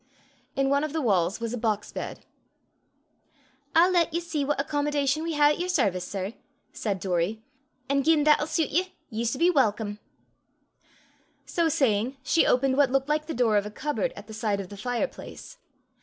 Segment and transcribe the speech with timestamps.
[0.55, 2.25] In one of the walls was a box bed.
[3.75, 6.33] "I'll lat ye see what accommodation we hae at yer service, sir,"
[6.73, 7.41] said Doory,
[7.87, 9.99] "an' gien that'll shuit ye, ye s' be welcome."
[11.45, 14.59] So saying, she opened what looked like the door of a cupboard at the side
[14.59, 15.59] of the fireplace.